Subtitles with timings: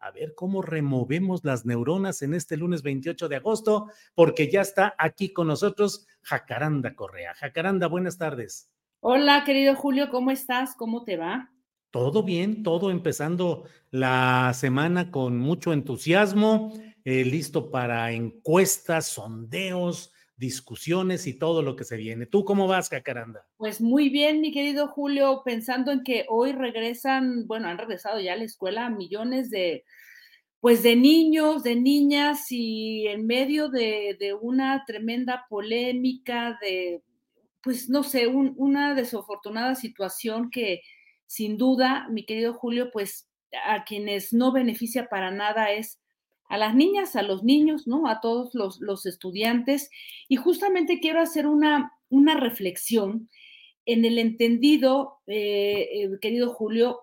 [0.00, 4.94] a ver cómo removemos las neuronas en este lunes 28 de agosto, porque ya está
[4.98, 7.34] aquí con nosotros Jacaranda Correa.
[7.34, 8.70] Jacaranda, buenas tardes.
[9.00, 10.74] Hola, querido Julio, ¿cómo estás?
[10.76, 11.52] ¿Cómo te va?
[11.90, 16.72] Todo bien, todo empezando la semana con mucho entusiasmo,
[17.04, 22.24] eh, listo para encuestas, sondeos, discusiones y todo lo que se viene.
[22.24, 23.44] ¿Tú cómo vas, Cacaranda?
[23.56, 28.34] Pues muy bien, mi querido Julio, pensando en que hoy regresan, bueno, han regresado ya
[28.34, 29.84] a la escuela millones de,
[30.60, 37.02] pues de niños, de niñas y en medio de, una tremenda polémica, de,
[37.60, 40.82] pues no sé, una desafortunada situación que
[41.26, 43.28] sin duda, mi querido Julio, pues
[43.66, 46.00] a quienes no beneficia para nada es
[46.48, 48.08] a las niñas, a los niños, ¿no?
[48.08, 49.90] A todos los, estudiantes.
[50.28, 53.28] Y justamente quiero hacer una, una reflexión
[53.84, 57.00] en el entendido, eh, eh, querido Julio.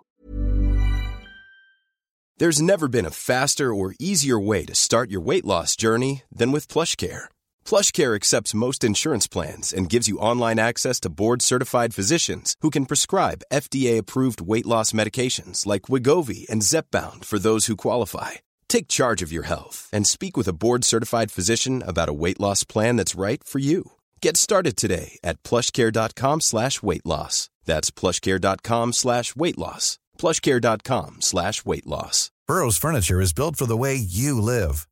[2.38, 6.51] There's never been a faster or easier way to start your weight loss journey than
[6.51, 7.29] with PlushCare.
[7.63, 12.88] PlushCare accepts most insurance plans and gives you online access to board-certified physicians who can
[12.88, 18.31] prescribe FDA-approved weight loss medications like Wigovi and Zepbound for those who qualify.
[18.75, 22.41] Take charge of your health and speak with a board certified physician about a weight
[22.41, 23.94] loss plan that's right for you.
[24.22, 27.50] Get started today at plushcare.com slash weight loss.
[27.64, 29.97] That's plushcare.com slash weight loss.
[30.19, 32.31] Plushcare.com slash weight loss.
[32.50, 34.90] Burrow's furniture is built for the way you live.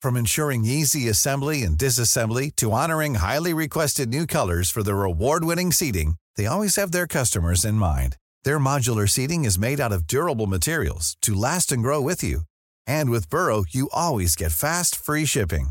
[0.00, 5.42] From ensuring easy assembly and disassembly to honoring highly requested new colors for their award
[5.42, 8.16] winning seating, they always have their customers in mind.
[8.44, 12.42] Their modular seating is made out of durable materials to last and grow with you.
[12.86, 15.70] And with Burrow, you always get fast, free shipping.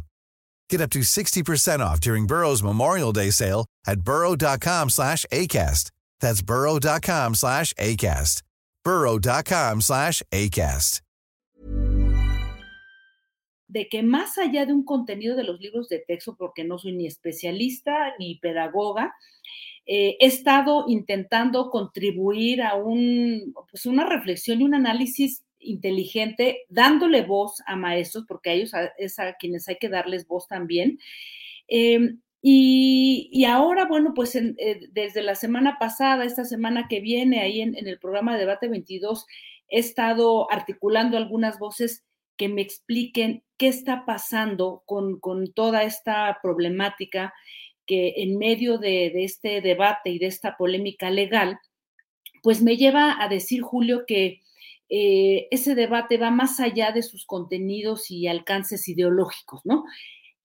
[0.69, 5.91] Get up to 60% off during Burrow's Memorial Day sale at burrow.com slash ACAST.
[6.19, 8.41] That's burrow.com slash ACAST.
[8.83, 11.01] burrow.com slash ACAST.
[13.67, 16.93] De que más allá de un contenido de los libros de texto, porque no soy
[16.93, 19.15] ni especialista ni pedagoga,
[19.85, 27.23] eh, he estado intentando contribuir a un, pues una reflexión y un análisis inteligente, dándole
[27.23, 30.99] voz a maestros, porque a ellos es a quienes hay que darles voz también.
[31.67, 34.55] Em, y, ahora, bueno, pues eh,
[34.91, 39.25] desde la semana pasada, esta semana que viene, ahí en, el programa de Debate 22,
[39.69, 42.03] he estado articulando algunas voces
[42.35, 45.21] que me expliquen qué está pasando con,
[45.53, 47.33] toda esta problemática
[47.85, 51.59] que en medio de, de, este debate y de esta polémica legal,
[52.41, 54.42] pues me lleva a decir, Julio, que
[54.95, 59.85] eh, ese debate va más allá de sus contenidos y alcances ideológicos, ¿no?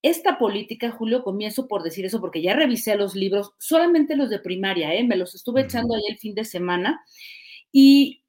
[0.00, 4.38] Esta política, Julio, comienzo por decir eso porque ya revisé los libros, solamente los de
[4.38, 5.04] primaria, ¿eh?
[5.04, 7.04] me los estuve echando ahí el fin de semana
[7.70, 8.24] y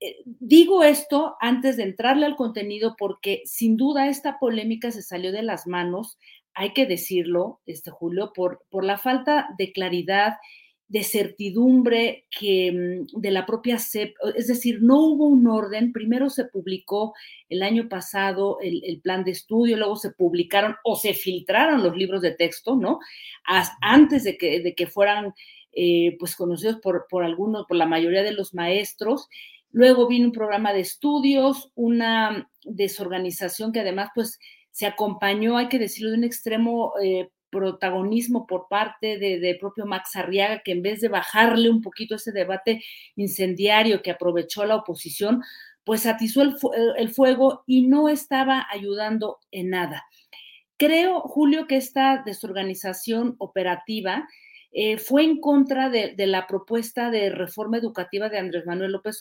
[0.00, 5.32] eh, digo esto antes de entrarle al contenido porque sin duda esta polémica se salió
[5.32, 6.18] de las manos,
[6.52, 10.34] hay que decirlo, este Julio, por, por la falta de claridad
[10.94, 16.30] de certidumbre que mm, de la propia CEP, es decir, no hubo un orden, primero
[16.30, 17.14] se publicó
[17.48, 22.22] el año pasado el, plan de estudio, luego se publicaron o se filtraron los libros
[22.22, 23.00] de texto, ¿no?
[23.80, 25.34] antes de que, de que fueran
[25.72, 29.28] eh, pues conocidos por, por algunos, por la mayoría de los maestros.
[29.72, 34.38] Luego vino un programa de estudios, una desorganización que además pues
[34.70, 40.16] se acompañó, hay que decirlo, de un extremo eh, protagonismo por parte de, propio Max
[40.16, 42.82] Arriaga, que en vez de bajarle un poquito ese debate
[43.14, 45.42] incendiario que aprovechó la oposición,
[45.84, 50.04] pues atizó el, fuego y no estaba ayudando en nada.
[50.76, 54.26] Creo, Julio, que esta desorganización operativa
[54.72, 59.20] eh, fue en contra de, la propuesta de reforma educativa de Andrés Manuel López,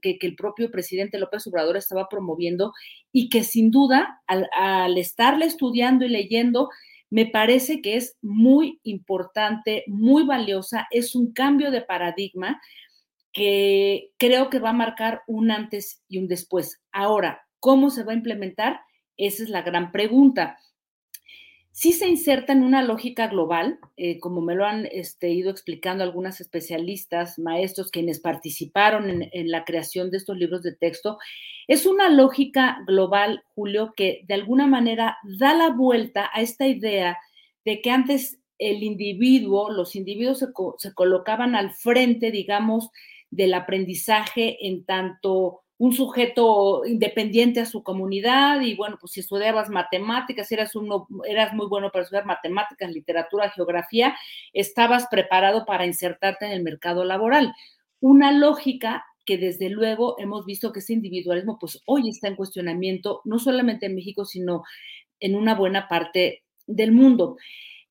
[0.00, 2.72] que, el propio presidente López Obrador estaba promoviendo
[3.10, 6.68] y que sin duda, al estarle estudiando y leyendo,
[7.12, 12.58] me parece que es muy importante, muy valiosa, es un cambio de paradigma
[13.34, 16.80] que creo que va a marcar un antes y un después.
[16.90, 18.80] Ahora, ¿cómo se va a implementar?
[19.18, 20.56] Esa es la gran pregunta
[21.72, 26.04] sí se inserta en una lógica global, eh, como me lo han este, ido explicando
[26.04, 31.18] algunas especialistas, maestros, quienes participaron en, la creación de estos libros de texto.
[31.66, 37.18] Es una lógica global, Julio, que de alguna manera da la vuelta a esta idea
[37.64, 40.44] de que antes el individuo, los individuos
[40.78, 42.90] se colocaban al frente, digamos,
[43.30, 49.68] del aprendizaje en tanto un sujeto independiente a su comunidad y bueno, pues si estudiabas
[49.68, 54.14] matemáticas, eras, uno, eras muy bueno para estudiar matemáticas, literatura, geografía,
[54.52, 57.52] estabas preparado para insertarte en el mercado laboral.
[57.98, 63.20] Una lógica que desde luego hemos visto que ese individualismo pues hoy está en cuestionamiento,
[63.24, 64.62] no solamente en México, sino
[65.18, 67.38] en una buena parte del mundo.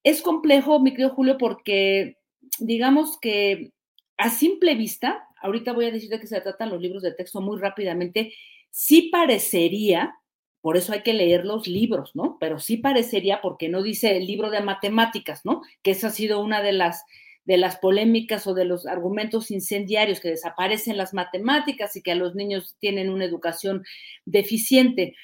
[0.01, 2.19] Es complejo, mi querido Julio, porque
[2.57, 3.73] digamos que
[4.15, 7.41] a simple vista, ahorita voy a decir de qué se tratan los libros de texto
[7.41, 8.33] muy rápidamente,
[8.69, 10.15] sí parecería,
[10.61, 12.37] por eso hay que leer los libros, ¿no?
[12.39, 15.61] Pero sí parecería, porque no dice el libro de matemáticas, ¿no?
[15.81, 17.03] Que esa ha sido una de las,
[17.45, 22.15] de las polémicas o de los argumentos incendiarios, que desaparecen las matemáticas y que a
[22.15, 23.83] los niños tienen una educación
[24.25, 25.15] deficiente.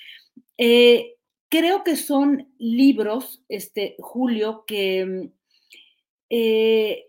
[0.57, 1.15] Eh,
[1.49, 5.29] creo que son libros, este, Julio, que
[6.29, 7.06] eh,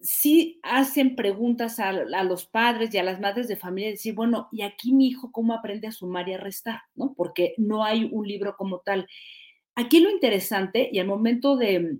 [0.00, 4.62] sí hacen preguntas a, los padres y a las madres de familia, decir, bueno, ¿y
[4.62, 6.80] aquí mi hijo cómo aprende a sumar y a restar?
[6.94, 7.14] ¿no?
[7.14, 9.08] Porque no hay un libro como tal.
[9.74, 11.98] Aquí lo interesante, y al momento de,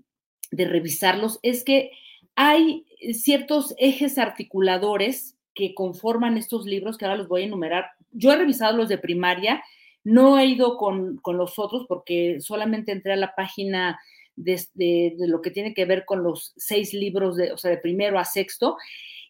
[0.50, 1.90] de revisarlos, es que
[2.34, 7.86] hay ciertos ejes articuladores que conforman estos libros, que ahora los voy a enumerar.
[8.12, 9.62] Yo he revisado los de primaria,
[10.04, 13.98] no he ido con, con los otros porque solamente entré a la página
[14.44, 18.18] de, lo que tiene que ver con los seis libros, de, o sea, de primero
[18.18, 18.76] a sexto,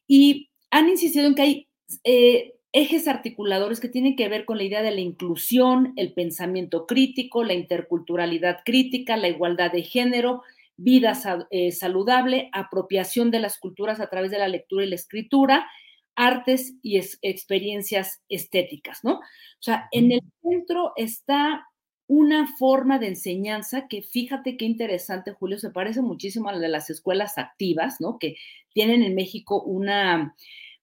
[0.06, 1.68] y han insistido en que hay
[2.04, 6.86] eh, ejes articuladores que tienen que ver con la idea de la inclusión, el pensamiento
[6.86, 10.42] crítico, la interculturalidad crítica, la igualdad de género,
[10.76, 11.12] vida
[11.50, 15.68] eh, saludable, apropiación de las culturas a través de la lectura y la escritura,
[16.14, 19.14] artes y experiencias estéticas, ¿no?
[19.14, 21.66] O sea, en el centro está
[22.08, 26.68] una forma de enseñanza que fíjate qué interesante, Julio, se parece muchísimo a la de
[26.68, 28.18] las escuelas activas, ¿no?
[28.18, 28.36] Que
[28.72, 30.34] tienen en México una,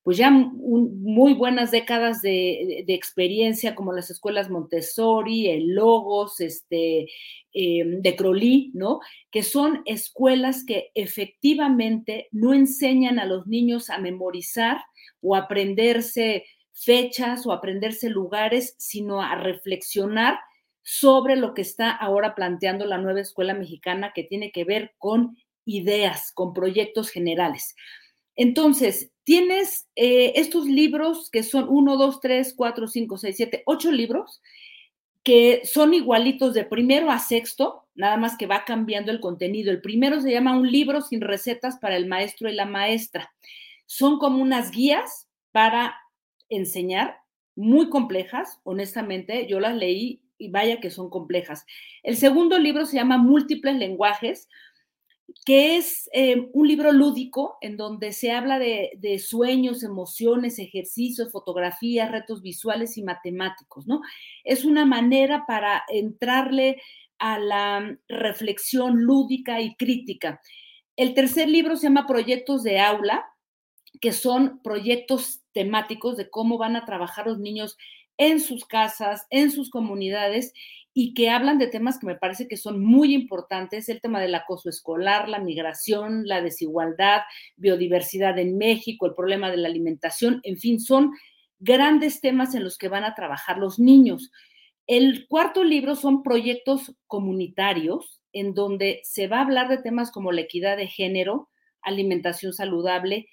[0.04, 7.08] pues ya muy buenas décadas de, experiencia, como las escuelas Montessori, el Logos, este,
[7.54, 9.00] em, de Crowley, ¿no?
[9.32, 14.78] Que son escuelas que efectivamente no enseñan a los niños a memorizar
[15.22, 20.38] o aprenderse fechas o aprenderse lugares, sino a reflexionar
[20.88, 25.36] sobre lo que está ahora planteando la nueva escuela mexicana que tiene que ver con
[25.66, 27.76] ideas, con proyectos generales.
[28.36, 33.92] Entonces, tienes eh, estos libros que son 1, 2, 3, 4, 5, 6, 7, 8
[33.92, 34.42] libros
[35.24, 39.72] que son igualitos de primero a sexto, nada más que va cambiando el contenido.
[39.72, 43.34] El primero se llama Un libro sin recetas para el maestro y la maestra.
[43.88, 45.96] Son como unas guías para
[46.48, 47.18] enseñar,
[47.56, 51.66] muy complejas, honestamente, yo las leí y vaya que son complejas.
[52.04, 54.50] El segundo libro se llama Múltiples lenguajes,
[55.46, 61.32] que es eh, un libro lúdico en donde se habla de, de, sueños, emociones, ejercicios,
[61.32, 64.02] fotografías, retos visuales y matemáticos, ¿no?
[64.44, 66.82] Es una manera para entrarle
[67.18, 70.42] a la reflexión lúdica y crítica.
[70.96, 73.26] El tercer libro se llama Proyectos de Aula,
[74.00, 77.78] que son proyectos temáticos de cómo van a trabajar los niños
[78.18, 80.54] en sus casas, en sus comunidades
[80.94, 84.34] y que hablan de temas que me parece que son muy importantes, el tema del
[84.34, 87.22] acoso escolar, la migración, la desigualdad,
[87.58, 91.12] biodiversidad en México, el problema de la alimentación, en fin, son
[91.60, 94.32] grandes temas en los que van a trabajar los niños.
[94.88, 100.32] El cuarto libro son proyectos comunitarios en donde se va a hablar de temas como
[100.32, 101.50] la equidad de género,
[101.82, 103.28] alimentación saludable,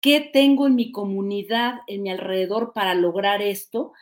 [0.00, 3.92] qué tengo en mi comunidad, en mi alrededor para lograr esto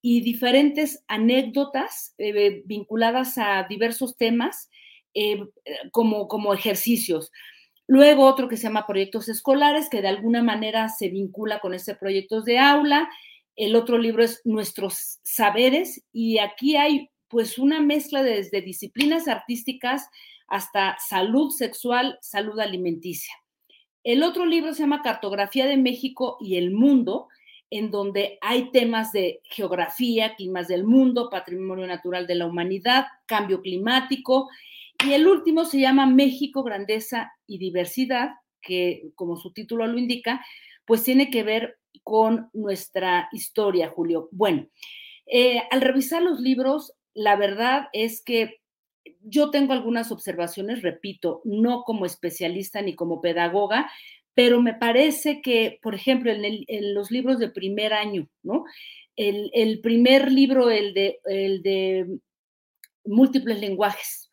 [0.00, 4.70] y diferentes anécdotas eh, vinculadas a diversos temas
[5.14, 5.44] eh,
[5.90, 7.32] como, como ejercicios.
[7.86, 11.94] Luego otro que se llama proyectos escolares, que de alguna manera se vincula con ese
[11.94, 13.08] proyectos de aula.
[13.56, 20.08] El otro libro es Nuestros Saberes y aquí hay pues una mezcla desde disciplinas artísticas
[20.48, 23.34] hasta salud sexual, salud alimenticia.
[24.08, 27.28] El otro libro se llama Cartografía de México y el Mundo,
[27.68, 33.60] en donde hay temas de geografía, climas del mundo, patrimonio natural de la humanidad, cambio
[33.60, 34.48] climático.
[35.04, 38.30] Y el último se llama México, Grandeza y Diversidad,
[38.62, 40.42] que como su título lo indica,
[40.86, 44.30] pues tiene que ver con nuestra historia, Julio.
[44.32, 44.68] Bueno,
[45.26, 48.62] eh, al revisar los libros, la verdad es que
[49.28, 53.90] yo tengo algunas observaciones, repito, no como especialista ni como pedagoga,
[54.34, 58.64] pero me parece que, por ejemplo, en, los libros de primer año, ¿no?
[59.16, 62.06] El, primer libro, el de, el de
[63.04, 64.30] múltiples lenguajes,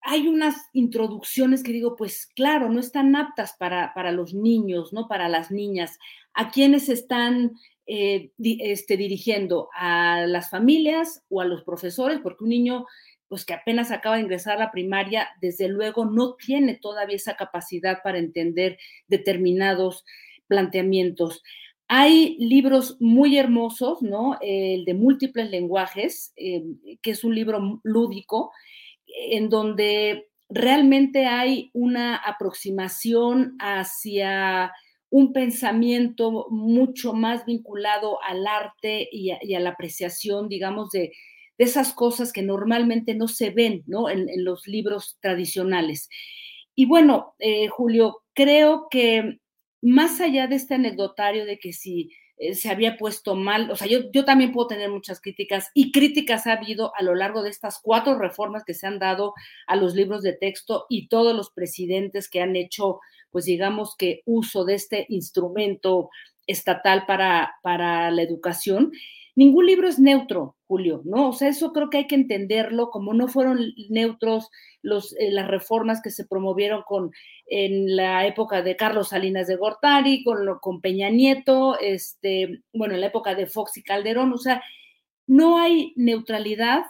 [0.00, 5.08] hay unas introducciones que digo, pues claro, no están aptas para, para los niños, ¿no?
[5.08, 5.98] Para las niñas.
[6.32, 7.52] ¿A quienes están
[7.86, 9.68] eh, este, dirigiendo?
[9.74, 12.20] ¿A las familias o a los profesores?
[12.22, 12.86] Porque un niño
[13.28, 17.36] pues que apenas acaba de ingresar a la primaria, desde luego no tiene todavía esa
[17.36, 18.78] capacidad para entender
[19.08, 20.04] determinados
[20.46, 21.42] planteamientos.
[21.88, 24.38] Hay libros muy hermosos, ¿no?
[24.40, 26.62] El de múltiples lenguajes, eh,
[27.02, 28.52] que es un libro lúdico,
[29.06, 34.72] en donde realmente hay una aproximación hacia
[35.10, 41.12] un pensamiento mucho más vinculado al arte y a la apreciación, digamos, de,
[41.58, 44.08] de esas cosas que normalmente no se ven ¿no?
[44.08, 46.08] En, los libros tradicionales.
[46.74, 49.38] Y bueno, eh, Julio, creo que
[49.82, 53.86] más allá de este anecdotario de que si eh, se había puesto mal, o sea,
[53.88, 57.50] yo, yo también puedo tener muchas críticas y críticas ha habido a lo largo de
[57.50, 59.32] estas cuatro reformas que se han dado
[59.66, 64.22] a los libros de texto y todos los presidentes que han hecho, pues digamos que
[64.26, 66.10] uso de este instrumento
[66.46, 68.92] estatal para, para la educación
[69.36, 71.28] ningún libro es neutro, Julio, ¿no?
[71.28, 74.50] O sea, eso creo que hay que entenderlo, como no fueron neutros
[74.82, 77.12] los, eh, las reformas que se promovieron con,
[77.46, 83.02] en la época de Carlos Salinas de Gortari, con, con Peña Nieto, este, bueno, en
[83.02, 84.62] la época de Fox y Calderón, o sea,
[85.26, 86.84] no hay neutralidad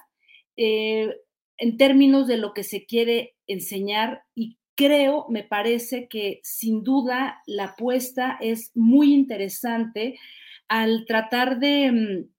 [0.57, 1.15] eh,
[1.59, 7.43] en términos de lo que se quiere enseñar y creo, me parece que sin duda
[7.47, 10.19] la apuesta es muy interesante
[10.69, 12.36] al tratar de mm,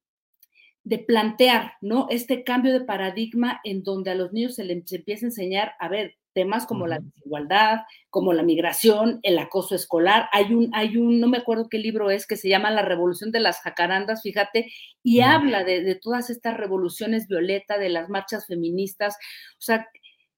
[0.88, 2.08] de plantear, ¿no?
[2.10, 5.90] Este cambio de paradigma en donde a los niños se les empieza a enseñar, a
[5.90, 7.80] ver, temas como la desigualdad,
[8.10, 10.30] como la migración, el acoso escolar.
[10.32, 13.34] Hay un, hay un, no me acuerdo qué libro es, que se llama La Revolución
[13.34, 14.72] de las Jacarandas, fíjate,
[15.04, 19.18] y habla de, de, todas estas revoluciones violeta, de las marchas feministas.
[19.56, 19.90] O sea,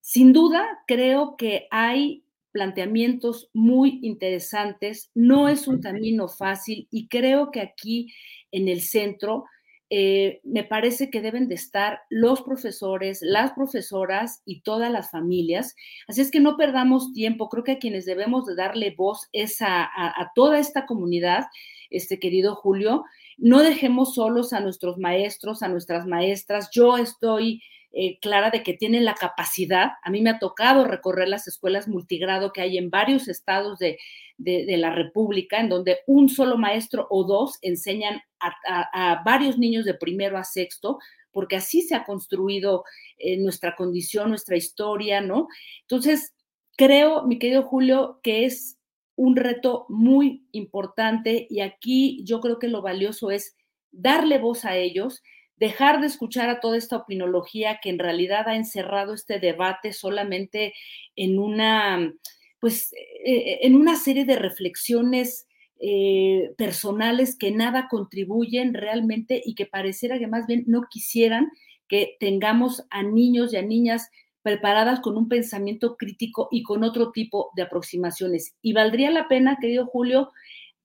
[0.02, 7.52] sin duda creo que hay planteamientos muy interesantes, no es un camino fácil y creo
[7.52, 8.12] que aquí
[8.52, 9.46] en el centro
[9.92, 15.76] eh, me parece que deben de estar los profesores, las profesoras y todas las familias.
[16.08, 17.50] Así es que no perdamos tiempo.
[17.50, 19.90] Creo que a quienes debemos de darle voz es a,
[20.36, 21.48] toda esta comunidad,
[21.90, 23.04] este querido Julio.
[23.38, 26.70] No dejemos solos a nuestros maestros, a nuestras maestras.
[26.72, 29.92] Yo estoy eh, clara de que tienen la capacidad.
[30.04, 33.98] A mí me ha tocado recorrer las escuelas multigrado que hay en varios estados de,
[34.38, 39.94] de, la República, en donde un solo maestro o dos enseñan a, varios niños de
[39.94, 41.00] primero a sexto,
[41.32, 42.84] porque así se ha construido
[43.18, 45.48] eh, nuestra condición, nuestra historia, ¿no?
[45.82, 46.34] Entonces,
[46.78, 48.78] creo, mi querido Julio, que es
[49.16, 53.58] un reto muy importante y aquí yo creo que lo valioso es
[53.92, 55.22] darle voz a ellos,
[55.60, 60.74] dejar de escuchar a toda esta opinología que en realidad ha encerrado este debate solamente
[61.16, 62.14] en una
[62.60, 65.48] pues, eh, eh, en una serie de reflexiones
[65.80, 71.50] eh, personales que nada contribuyen realmente y que pareciera que más bien no quisieran
[71.88, 74.10] que tengamos a niños y a niñas
[74.42, 78.56] preparadas con un pensamiento crítico y con otro tipo de aproximaciones.
[78.62, 80.32] Y valdría la pena, querido Julio,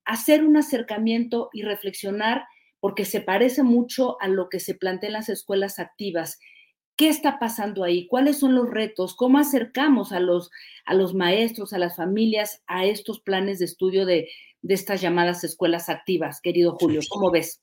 [0.04, 2.44] hacer un acercamiento y reflexionar
[2.84, 6.38] porque se parece mucho a lo que se plantea en las escuelas activas
[6.96, 8.06] ¿Qué está pasando ahí?
[8.06, 9.14] ¿Cuáles son los retos?
[9.16, 10.50] ¿Cómo acercamos a los,
[10.84, 14.28] a los maestros, a las familias, a estos planes de estudio de,
[14.60, 17.00] de estas llamadas escuelas activas, querido Julio?
[17.08, 17.62] ¿Cómo ves?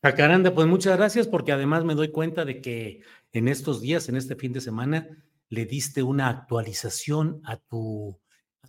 [0.00, 3.00] Jacaranda, pues muchas gracias porque además me doy cuenta de que
[3.32, 5.08] en estos días, en este fin de semana,
[5.48, 8.20] le diste una actualización a tu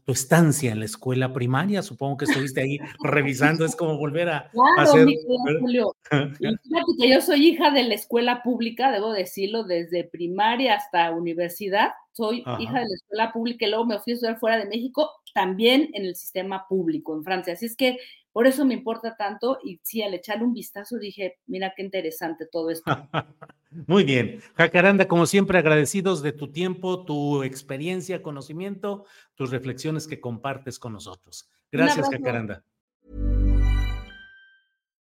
[0.10, 4.50] tu estancia en la escuela primaria, supongo que estuviste ahí revisando, es como volver a,
[4.50, 5.06] claro, hacer...
[5.06, 5.16] Mi
[5.62, 5.96] Julio.
[7.00, 12.40] que yo soy hija de la escuela pública, debo decirlo, desde primaria hasta universidad, soy
[12.60, 15.90] hija de la escuela pública y luego me fui a estudiar fuera de México, también
[15.94, 17.98] en el sistema público en Francia, así es que
[18.32, 22.46] por eso me importa tanto y sí, al echarle un vistazo dije, mira qué interesante
[22.46, 22.86] todo esto.
[23.88, 24.42] Muy bien.
[24.56, 29.06] Jacaranda, como siempre, agradecidos de tu tiempo, tu experiencia, conocimiento,
[29.36, 31.50] tus reflexiones que compartes con nosotros.
[31.72, 32.64] Gracias, Jacaranda.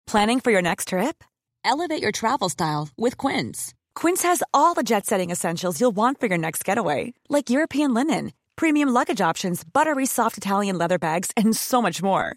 [0.06, 1.24] Planning for your next trip?
[1.64, 3.74] Elevate your travel style with Quince.
[3.94, 7.94] Quince has all the jet setting essentials you'll want for your next getaway, like European
[7.94, 12.36] linen, premium luggage options, buttery soft Italian leather bags, and so much more.